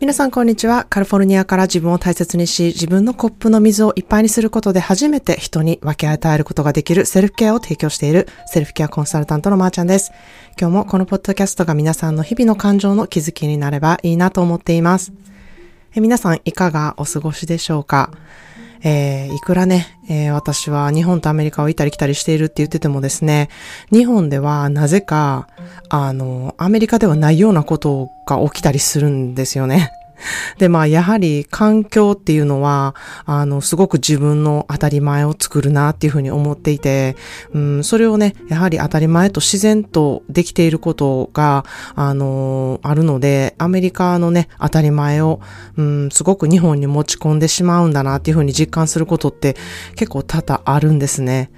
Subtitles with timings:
[0.00, 0.86] 皆さんこんにちは。
[0.88, 10.10] カリフォルニアから自分を大切にし、自分のコップの水をいっぱいにすることで初めて人に分け与えることができるセルフケアを提供しているセルフケアコンサルタントのまーちゃんです。
[10.58, 15.12] 今日もこのポッドキャストが皆さんの日々の感情の気づきになればいいなと思っています。
[15.94, 18.10] え皆さんいかがお過ごしでしょうか？
[18.82, 23.48] えー、いくらね、えー、私は日本とアメリカを行ったり来たりしているって言っててもですね、
[23.92, 25.48] 日本ではなぜか、
[25.88, 29.92] あの、アメリカではないようなことが起きたりするんですよね。
[30.58, 37.16] で、まあ、やはり環境っていうのは、あの、すごく自分の当たり前を作るなっていうふうに思っていて、
[37.52, 45.40] うん、それをね、やはり当たり前と自然とできていることが、あの、あるので、アメリカのね、当たり前を、
[45.76, 49.56] うん、すごく日本に持ち込んでしまうんだなっていうふうに実感することって
[49.96, 51.50] 結構多々あるんですね。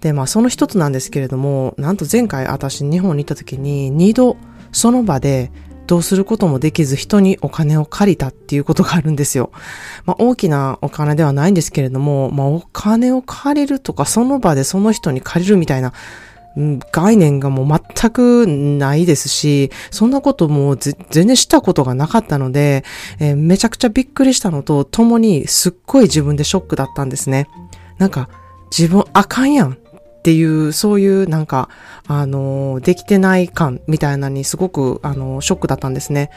[0.00, 4.36] で、まあ、その一つなんですけれども、なんと前回私日本に行った時に二度
[4.72, 5.50] その場で
[5.88, 9.50] どうすることもできず人にお金を借りたっていうことがあるんですよ。
[10.04, 15.94] まあ大きなお金ではないんですけれども、まあお金を借りるとかその場でその人に借りるみたいな
[16.92, 22.84] 概念がもう全くないですし、そんなことも全然したことがなかったので、
[23.18, 27.48] えー、めちゃくちゃびっくりしたのと、ともにすっごい自分でショックだったんですね。
[27.98, 28.28] なんか、
[28.76, 29.78] 自分あかんやん
[30.28, 31.70] っていう、そういうなんか、
[32.06, 36.30] あの、できてない感みたいなにすごく、あの、ショックだったんですね。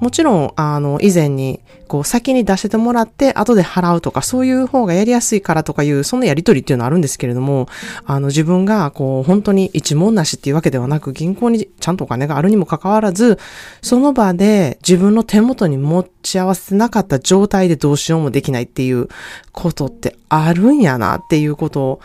[0.00, 7.68] もちろん、あの、以前に、こう、先に出してもらって、後で払うとか、そういう方がやりやすいからとかいう、そのやりとりっていうのはあるんですけれども、
[8.06, 13.38] あの、自分が、こう、本当に一文なしっていうわけではなく、銀行にちゃんとお金があるにもかかわらず、
[13.82, 19.08] その場で自分の手元に持ち合わせてなかった状態でどうしようもできないっていう
[19.52, 22.00] ことってあるんやなっていうことを、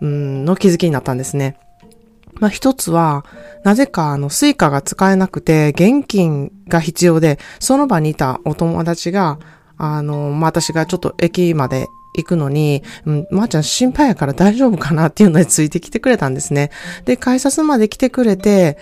[0.00, 1.56] うん、の気づきになったんですね。
[2.34, 3.24] まあ一つは、
[3.64, 9.38] なぜかあの Suica が使えなくて現金が必要で、その場にいたお友達が、
[9.76, 11.86] あの、まあ私がちょっと駅まで
[12.16, 16.70] 行くのに、うん、まー、あ、ちゃん心配やから大丈夫かなっていうのでついてきてくれたんですね。
[17.04, 18.78] で、改札まで来てくれて、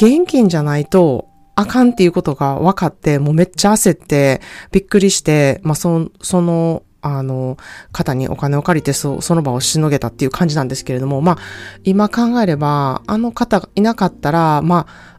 [0.00, 1.26] 現金じゃないと
[1.56, 4.40] あかんっていうことが分かって、もうめっちゃ焦って、
[4.72, 7.56] びっくりして、まあ、その、その、あの、
[7.92, 11.38] 方にお金を借りてそ、その場をしのげたっていう感じなんですけれども、まあ、
[11.84, 15.18] 今考えれば、あの方がいなかったら、まあ、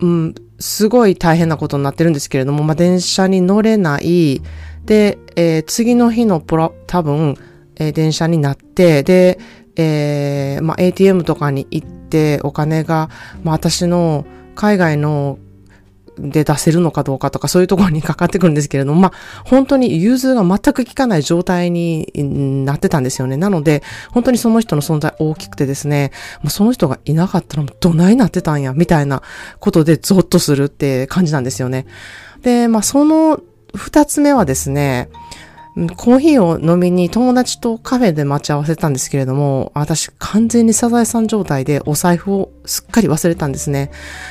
[0.00, 4.42] うん、すごい大変なことになってるんですけれども、まあ、電車に乗れない、
[4.84, 7.36] で、えー、次の日のプロ、多分、
[7.76, 9.38] えー、電車になって、で、
[9.76, 13.10] えー、まあ、ATM とかに行って、お金が、
[13.42, 14.24] まあ、私の
[14.54, 15.38] 海外の
[16.18, 22.10] で出せるのかどうかとかそういうところにかかってくるんですけれども、まあ、本当に融通が全く効かない状態に
[22.64, 23.36] なってたんですよね。
[23.36, 26.12] なので、本当にその人の存在大きくてですね、
[26.42, 29.22] もうその人がいなかったらどないなってたんや、みたいな
[29.60, 31.86] ことでゾッとするって感じなんですよね。
[32.42, 33.40] で、まあ、その
[33.74, 35.10] 二つ目はですね、
[35.96, 43.90] コーヒーを飲みに友達とカフェで待ち合わせたんですけれども、私完全にサザエさん状態でお財布をすっかり忘れたんですね。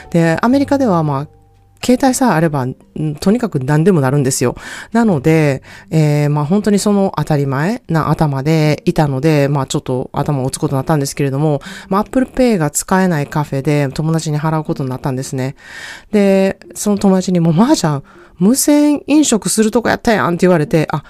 [0.10, 1.28] で、アメリカではまあ
[1.86, 2.66] 携帯さえあれば、
[3.20, 4.56] とにかく何でもなるんですよ。
[4.92, 15.56] なので、えー、まあ本当にその当たり前な頭でいたので、まあちょっと頭を打つことになったんですけれども、まあ Apple Pay が使えないカフェで友達に払うことになったんですね。
[16.12, 18.04] で、その友達にも、まあじゃん、
[18.40, 21.04] 無線飲食するとこやったやんって言われて、あ、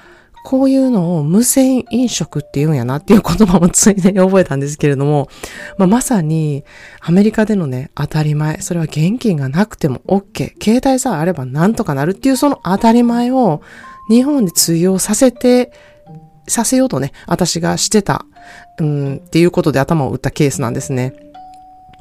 [0.45, 5.28] こういうのを無線飲食って言うんやなっていう言葉もついでに覚えたんですけれども、
[5.79, 6.63] まあ、まさに
[7.01, 13.63] アメリカでのね、当たり前、それは現金がなくても OK、携帯さえあればなんとかなるっていうその当たり前を
[14.07, 15.73] 日本で通用させて、
[16.47, 18.23] させようとね、私がしてた、
[18.77, 21.25] うん、っていうことで頭を打ったケースなんですね。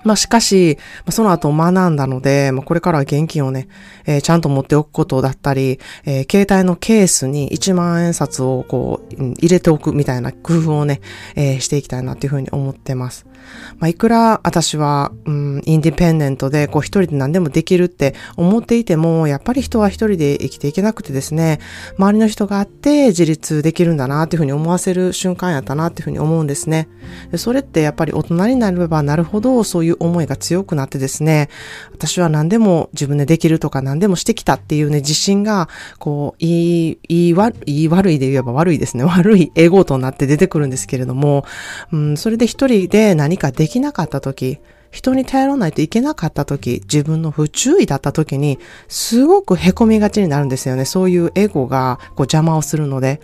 [0.04, 0.78] まあしかし、
[1.08, 3.68] その後学んだので、まあ、これからは現金をね、
[4.06, 11.00] えー、ちゃんと持っておくことだったり、えー、携帯のケースに1万円札をこう、入れておくみたいな工夫をね、
[11.34, 13.26] えー、していきたいなっていうふうに思ってます。
[13.78, 21.60] まあ、いくら私は、うん、インディペンデントで、こう一人で何でもできるって思っていても、やっぱり人は一人で生きていけなくてですね、
[21.98, 26.88] 周りの人があって自立できるんだなっていうふうに思わせる瞬間やったなっていうふうに思うんですね。
[27.36, 31.48] それってやっぱり大人になればなるほど、そういう思いが強くなってですね、
[31.92, 35.68] 私は何でも自分でできるとか何でもしてきたっていうね、自信が、
[35.98, 39.04] こう、いい、いい悪い、い悪いで言えば悪いですね。
[39.04, 41.44] 悪いエゴとなって出てくるんですけれども、
[41.92, 44.58] うん、それで一人で何かできなかった時、
[44.90, 50.84] 人に頼らないといけなかった時、自分の不注意だった時に、すごく凹みがちになるんですよね。
[50.84, 53.20] そういうエゴがこう邪魔をするので。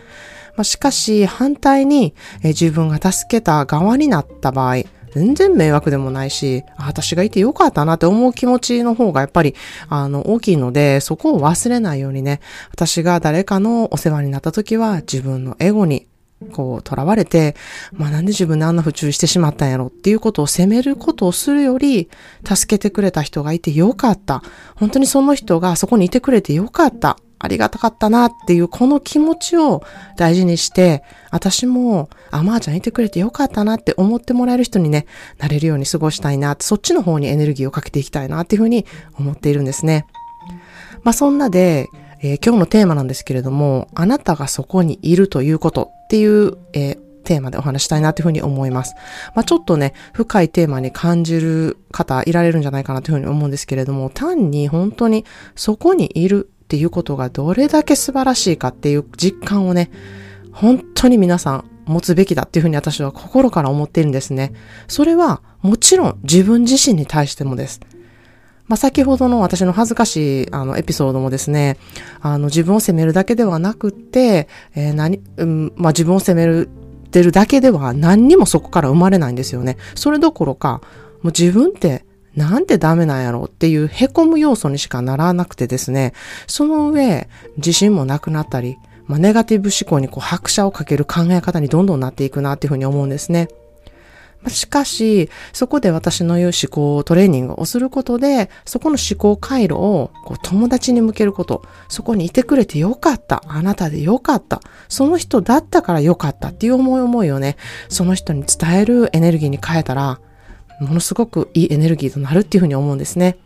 [0.57, 2.13] まあ、しかし、反対に、
[2.43, 4.83] え自分が助けた側になった場合、
[5.15, 9.55] 全然迷惑でもないし、私がいてよかったなって思う気持ちの方がやっぱり、
[9.89, 12.41] あの、大きいので、そこを忘れないようにね、
[12.73, 16.07] 私が誰かのお世話になった時は自分のエゴに
[16.53, 17.55] こう、囚われて、
[17.93, 22.09] まあなんで自分であんな不注意してしまったんやろっていうことを責めることをするより、
[22.45, 24.43] 助けてくれた人がいてよかった。
[24.75, 27.19] 本当にその人がそこにいてくれてよかった。
[27.43, 29.83] ありがたかったなっていうこの気持ちを
[30.19, 35.07] 大事にして、私も、あ、まーちゃんいてくれてよかったなって思ってもらえる人にね、
[35.39, 38.85] なれるように過ごしたいなって、そっちの方にエネルギーをかけていきたいなっていうふうに
[39.19, 40.07] 思っているんですね。
[41.03, 41.89] まあそんなで、
[42.23, 48.95] えー、今日のテーマなんですけれども、あなたがそこにいるということっていう、えー、テーマでお話したいなというふうに思います。
[49.35, 55.25] まあ、ちょっとね、深いテーマに感じる方いられるんじゃないかなというふうに思うんですけれども、単に本当に
[55.55, 59.91] そこにいるっていうことがどれだけ素晴らしいかっていう実感をね、
[60.53, 64.53] 本当に皆さん持つべきだっていうふうに私は心から思っているんですね。
[64.89, 67.81] それはもちろん自分自身に対してもです。
[68.71, 71.77] まあ、先ほどの私の恥ずかしいあのエピソードもですね、
[72.21, 74.47] あの自分を責めるだけではなくて、
[74.77, 76.69] えー、何、うん、まあ、自分を責める
[77.11, 79.77] てるだけでは何にもそこから生まれないんですよね。
[79.97, 80.83] それどころか、
[81.23, 82.05] もう自分って
[82.37, 86.13] なんてダメなんやろうっていう凹む要素にしかならなくてですね、
[86.47, 93.49] その上、自信もなくなったり、まあ、ネガティブ思考にこう拍車をかける考え方にどんどんなっていくなっていうふうに思うんですね。
[94.49, 106.49] しかし、そこで私の言う思考トレーニングをすることで、そこの思考回路をこう友達に向けること、そこにいてくれてよかった、あなたでよかった、その人だったからよかった。
[106.49, 107.57] っていう思い思いをね、
[107.89, 110.21] その人に伝えるエネルギーに変えたら、
[110.81, 113.37] ものすごくいいエネルギーとなるっていうふうに思うんですね。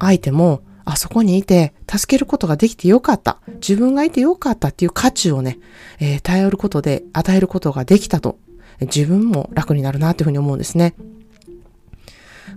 [0.00, 3.38] 相手も、あそこにいて、助けることができてよかった。
[3.54, 5.58] 自分がいてよかったっていう価値をね、
[6.00, 8.38] えー、頼ることで与えることができたと、
[8.80, 10.94] 自分も楽になるなっていうふうに思うんですね。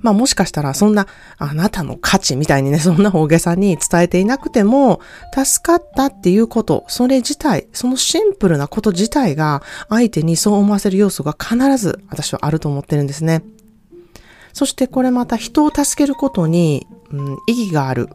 [0.02, 5.02] まあもしかしたらそんなあなたの価値みたいにね、そんな大げさに伝えていなくても、
[5.34, 13.44] 助かったっていうこと、それ自体、そのシンプルなこと自体が相手にそう思わせる要素が必ず私はあると思ってるんですね。
[14.58, 18.10] そしてこれまた人を助けることに、うん、意義がある。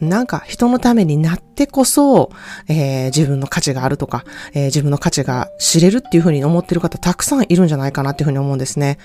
[0.00, 2.30] なんか人のためになってこそ、
[2.66, 4.24] えー、自分の価値があるとか、
[4.54, 8.96] えー、自分の価値が知れるっていうふうに思ってる方たくさんいるんじゃないかなっていうふうに思うんですね。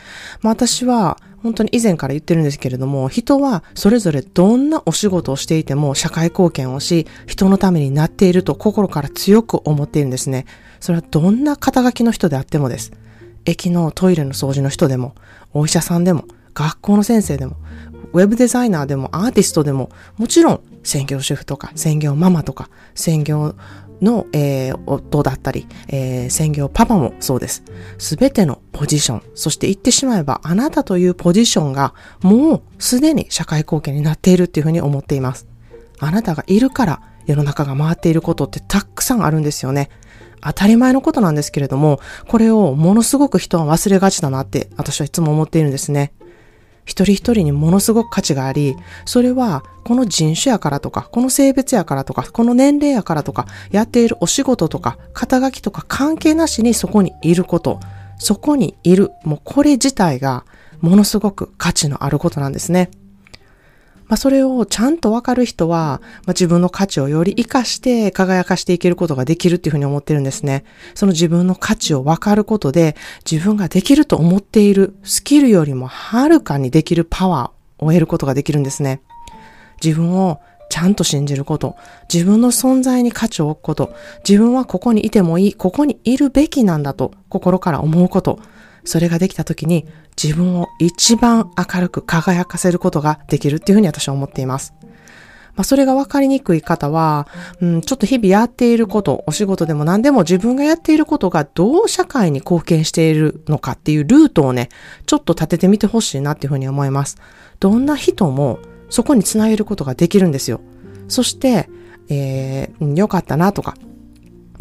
[0.41, 10.45] まあ私は本当に以前から言ってるんですけれども、人はそれぞれどんなお仕事をしていても社会貢献をし、人のためになっていると心から強く思っているんですね。
[10.79, 12.93] それはどんな肩書きの人であってもです。
[13.43, 15.15] 駅のトイレの掃除の人でも、
[15.53, 16.23] お医者さんでも、
[16.57, 17.55] 学校の先生でも、
[18.13, 23.53] ウェブデザイナーでもアーティストでも、もちろん専業主婦とか専業ママとか専業
[24.01, 27.63] の、えー、夫だったり、えー、専業パパもそうです。
[27.99, 31.93] すべてのポジション、そして言ってしまえばあなたというポジションが
[32.23, 35.45] もうすでに社会貢献になっているっていうふうに思っています。
[35.99, 39.89] あなたがいるから世の中が回っていることってたくさんあるんですよね。
[40.41, 46.13] 当たり前のことなんですけれども、これをものすごく人は忘れがちだなって私はいつも思っているんですね。
[46.87, 57.81] 一人一人にものすごく価値があり、それはこの人種やからとか、この性別やからとか、この年齢やからとか、やっているお仕事とか、肩書きとか関係なしにそこにいること、
[58.17, 60.45] そこにいる、もうこれ自体が
[60.79, 62.89] ものすごく価値のあることなんですね。
[64.07, 70.63] まあ、それをちゃんとわかる人は、まあ、自分の価値をより活かして輝かしていけることができるっていうふうに思ってるんですね。
[70.95, 72.95] その自分の価値をわかることで、
[73.29, 79.01] 自分ができると思っているスキルよりもはるかにできるパワーを得ることができるんですね。
[79.83, 81.75] 自分をちゃんと信じること、
[82.11, 83.93] 自分の存在に価値を置くこと、
[84.27, 88.39] 自分はここにいてもいい、ここにいるべきなんだと心から思うこと、
[88.87, 89.85] それができた時に
[90.21, 94.73] 自分を一番明るく輝かせることができるっていうふうに私は思っています。
[95.57, 97.27] まあ、それが分かりにくい方は、
[97.61, 104.69] うん、ちょっと日々やっていること、お仕事でも何でも自分がやっていることがどう社会に貢献しているのかっていうルートをね、
[105.07, 107.17] ちょっと立ててみてほしいなっていうふうに思います。
[107.59, 110.61] どんな人もそこにつなげることができるんですよ。
[111.07, 111.69] そして、
[112.07, 113.73] えー、よかったなとか、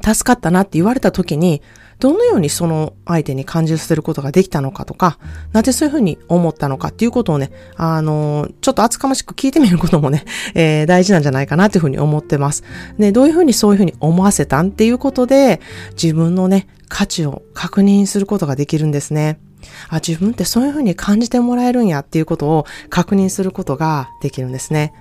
[0.02, 1.60] 助かったなって言われた時に、
[1.98, 5.18] どのようにその相手に感じさせることができたのかとか、
[5.52, 10.24] なぜそういうふうに思ったのかっていうことをね、あの、ちょっと厚かましく聞いてみることもね、
[10.54, 12.64] えー、大事なんじゃないかなっていうふうに思ってます。
[12.98, 15.60] ね、どういうふうにそういうふうに思わせたんっていうことで、
[16.00, 19.38] 自分のね、価値を確認することができるんですね。
[19.88, 24.92] あ、自分ってそういうふうに感じてもらえるんやっていうことを確認することができるんですね。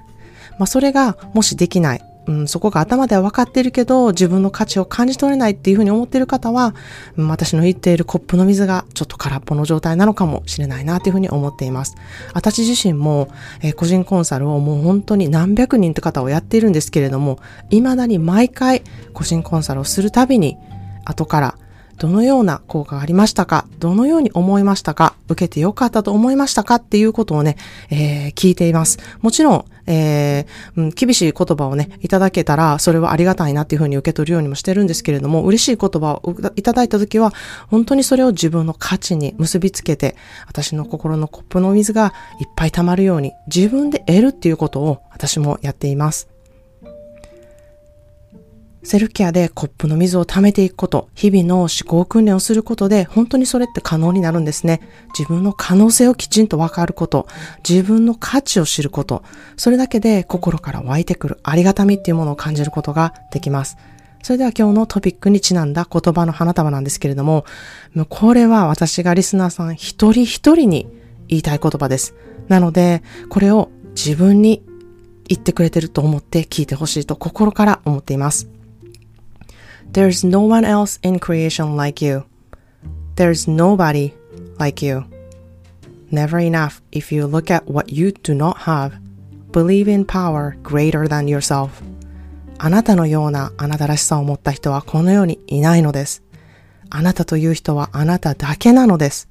[0.57, 2.14] まあ、それがもしできない。
[2.27, 6.73] うん、そこが頭では分かってるけど、自分の価値を感じ取れないっていうふうに思っている方は、
[7.17, 11.95] うん、私の言っているコップの水がちょっと空っぽの状態なのかもしれないなというふうに思っています。
[12.33, 13.29] 私自身も、
[13.61, 17.39] えー、個人コンサルをもう本当に何百人って方をやっているんですけれども、
[17.69, 20.57] 未だに毎回個人コンサルをするたびに、
[21.05, 21.57] 後から
[21.97, 27.57] どのような効果がありましたかどのように思いましたか受けてよかったと思いましたかっていうことをね、
[27.89, 28.99] えー、聞いています。
[29.21, 37.33] もちろん、えー、うん、厳しい言葉をね、いただけたら、それはありがたいなっていうふうに受け取るようにもしてるんですけれども、嬉しい言葉をいただいたときは、
[37.67, 40.15] 本当にそれを自分の価値に結びつけて、
[40.47, 46.34] 私の心のコップの水がいっぱい溜まるように、自分で得るっていうことを私もやっています。
[48.85, 54.79] セルフケアでコップの水を溜めていくこと、日々の思考訓練をすることで、本当にそれって可能になるんですね。
[55.17, 57.27] 自分の可能性をきちんと分かること、
[57.67, 59.23] 自分の価値を知ること、
[59.57, 63.75] それだけで心から湧いてくるありがたみっていうものを感じることができます。
[64.21, 67.43] それでは今日のトピックにちなんだ言葉の花束なんですけれども、
[67.95, 70.87] もうこれは私がリスナーさん一人一人に
[71.27, 72.13] 言いたい言葉です。
[72.49, 74.61] なので、これを自分に
[75.27, 78.54] 言ってくれてると思って聞いてほしいと心から思っています。
[79.95, 82.25] There's no one else in creation like you.
[83.15, 84.13] There's nobody
[84.59, 85.05] like you.
[86.11, 88.99] Never enough if you look at what you do not have.
[89.53, 91.69] Believe in power greater than yourself.
[92.57, 96.23] あなたのようなあなたらしさを持った人はこの世にいないのです。
[96.89, 99.29] あなたという人はあなただけなのです。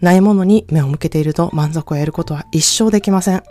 [0.00, 3.42] ないものに目を向けていると満足を得ることは一生できません。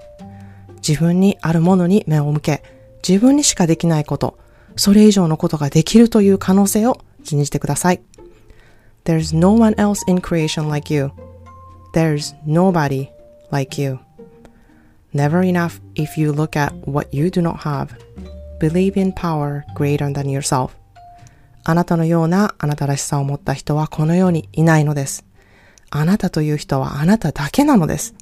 [0.76, 2.64] 自分にあるものに目を向け、
[3.06, 4.38] 自分にしかできないこと、
[4.76, 8.02] それ以上のことができるという可能性を信じてください。
[9.06, 11.12] There's no one else in creation like you.
[11.94, 13.10] There's nobody
[13.52, 14.00] like you.
[15.14, 17.90] Never enough if you look at what you do not have.
[18.60, 20.70] Believe in power greater than yourself.
[21.64, 25.26] あなたのようなあなたらしさを持った人はこの世にいないのです。
[25.90, 28.16] あなたという人はあなただけなのです。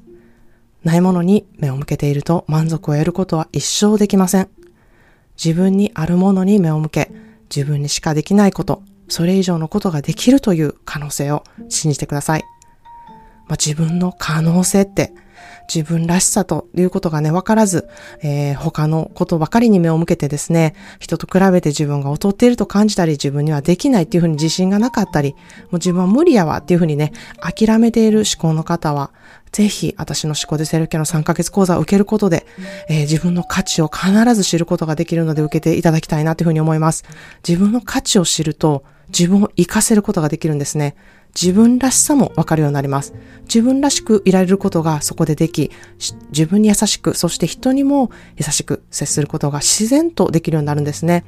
[0.83, 4.49] ないものに目を向けていると満足を得ることは一生できません。
[5.43, 7.11] 自分にあるものに目を向け、
[7.55, 12.43] 自分にしかできないこと、それ以上のことができるという可能性を信じてください。
[13.47, 15.13] まあ、自分の可能性って
[15.73, 17.87] 自分らしさということがね、わからず、
[18.23, 29.11] えー、他のことばかりに目を向けてですね、人と比べて自分が劣っていると感じたり、自分にはできないっていうふうに自信がなかったり、もう自分は無理やわっていうふうにね、諦めている思考の方は、
[29.51, 32.45] ぜひ私の思考でセルフケアの3ヶ月講座を受けることで、
[32.87, 37.03] えー、自分の価値を必ず知ることができるので受けていただきたいなというふうに思います。
[37.47, 40.95] 自分の価値を知ると、自分を活かせることができるんですね。
[41.39, 43.13] 自分らしさもわかるようになります。
[43.43, 45.71] 自分らしくいられることがそこででき、
[46.31, 51.25] 自分に優しく、そして人にも優しく接することが自然とできるようになるんですね。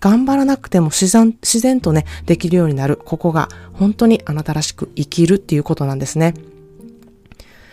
[0.00, 2.96] 頑張らなくても自然、自然とね、できるようになる。
[2.96, 6.34] ここが本当にあなたらしく生きるっていうことなんですね。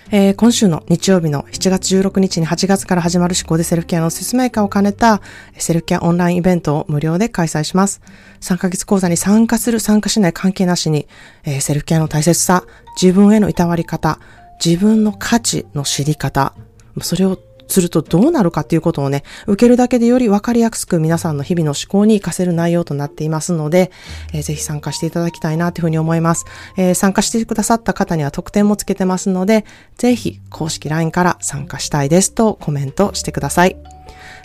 [0.10, 5.22] えー、今週の日曜日の7月16日に8月から始まる思考でセルフケアの説明会を兼ねた
[5.58, 8.02] セルフケアオンラインイベントを無料で開催します。
[8.40, 11.08] 3ヶ月講座に参加する参加しない関係なしに、
[11.44, 12.64] えー、セルフケアの大切さ、
[13.02, 14.20] 自分へのいたわり方、
[14.64, 16.54] 自分の価値の知り方、
[17.02, 17.38] それを
[17.68, 23.92] するとどうなるかっていうことをね、受けるだけでより分かりやすく皆さんの日々の思考に活かせる内容となっていますので、
[24.34, 26.46] えー、ぜひ参加していただきたいなというふうに思います。
[26.78, 29.66] えー、参加してくださった方には特典もつけてますので、
[29.98, 33.78] ぜひ公式 LINE から参加したいですとコメントしてください。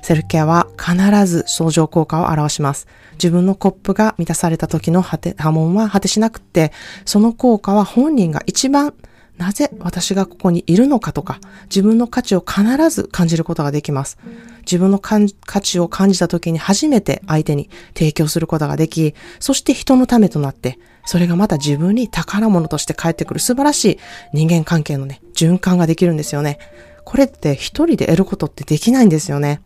[0.02, 2.88] セルフケアは必ず相乗効果を表します。
[3.14, 6.73] 自分のコップが満たされた時の波紋は果てしなくて、
[7.05, 8.95] その効果は本人が一番
[9.39, 14.19] なぜ私がここにいるのかとか、自分の価値を必ず感じることができます。
[14.61, 15.21] 自分の価
[15.61, 23.99] 値を感じた時に初めて相手に提供することができ、そして人のためとなって、それがまた自分に宝物として返ってくる素晴らしい
[24.33, 26.59] 人間関係のね、循環ができるんですよね。
[27.05, 29.61] これって一人で得ることってできないんですよね。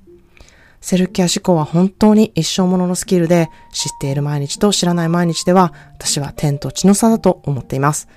[0.81, 8.09] セルフケア思考は本当に一生もののスキルで、知っている毎日と知らない毎日では、私は天と地の差だと思っています。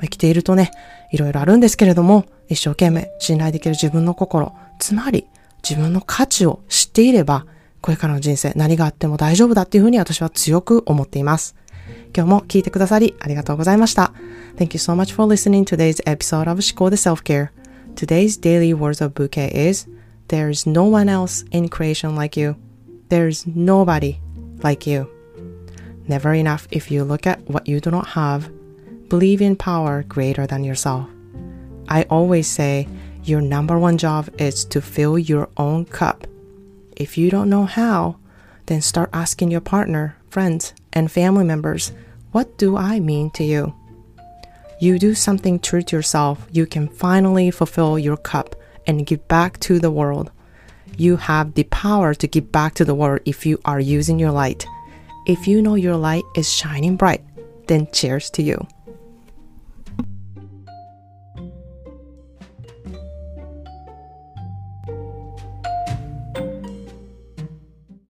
[0.00, 0.70] 生きているとね、
[1.12, 5.26] いろいろあるんですけれども、一生懸命信頼できる自分の心、つまり
[5.68, 7.46] 自分の価値を知っていれば、
[7.80, 11.54] これからの人生何があっても大丈夫だっていうふうに私は強く思っています。
[12.16, 14.12] 今日も聞いてくださりありがとうございました。
[14.56, 17.50] Thank you so much for listening to today's episode of 思考で Self-Care.
[17.94, 19.88] Today's daily words of bouquet is
[20.28, 22.56] There is no one else in creation like you.
[23.08, 24.16] There is nobody
[24.62, 25.08] like you.
[26.08, 28.50] Never enough if you look at what you do not have
[29.08, 31.08] Believe in power greater than yourself.
[31.88, 32.88] I always say
[33.22, 36.26] your number one job is to fill your own cup.
[36.96, 38.16] If you don't know how,
[38.66, 41.92] then start asking your partner, friends, and family members,
[42.32, 43.74] What do I mean to you?
[44.80, 49.58] You do something true to yourself, you can finally fulfill your cup and give back
[49.60, 50.32] to the world.
[50.96, 54.32] You have the power to give back to the world if you are using your
[54.32, 54.66] light.
[55.26, 57.24] If you know your light is shining bright,
[57.68, 58.66] then cheers to you.